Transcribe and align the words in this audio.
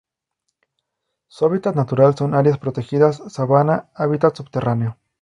Su 1.27 1.45
hábitat 1.45 1.75
natural 1.75 2.15
son: 2.17 2.33
área 2.33 2.55
protegidas, 2.57 3.21
sabana, 3.31 3.91
hábitat 3.93 4.35
subterráneo. 4.35 4.97